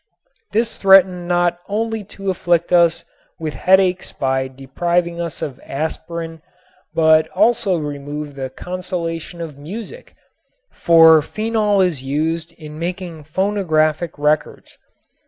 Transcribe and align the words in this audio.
This 0.51 0.79
threatened 0.81 1.27
not 1.27 1.59
only 1.69 2.03
to 2.05 2.31
afflict 2.31 2.73
us 2.73 3.05
with 3.39 3.53
headaches 3.53 4.11
by 4.11 4.47
depriving 4.47 5.21
us 5.21 5.43
of 5.43 5.59
aspirin 5.63 6.41
but 6.95 7.27
also 7.35 7.77
to 7.79 7.85
removed 7.85 8.35
the 8.35 8.49
consolation 8.49 9.41
of 9.41 9.59
music, 9.59 10.15
for 10.71 11.21
phenol 11.21 11.81
is 11.81 12.01
used 12.01 12.51
in 12.53 12.79
making 12.79 13.25
phonographic 13.25 14.17
records. 14.17 14.75